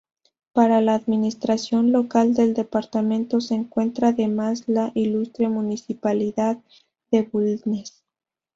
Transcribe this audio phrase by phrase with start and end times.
[0.53, 6.57] Para la administración local del departamento se encuentra, además, la Ilustre Municipalidad
[7.11, 8.01] de Bulnes.